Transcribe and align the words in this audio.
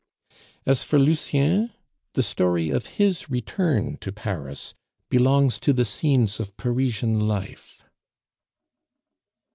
As 0.65 0.81
for 0.83 0.97
Lucien, 0.97 1.73
the 2.13 2.23
story 2.23 2.71
of 2.71 2.87
his 2.97 3.29
return 3.29 3.97
to 3.97 4.11
Paris 4.11 4.73
belongs 5.11 5.59
to 5.59 5.73
the 5.73 5.85
Scenes 5.85 6.39
of 6.39 6.57
Parisian 6.57 7.19
life. 7.19 7.85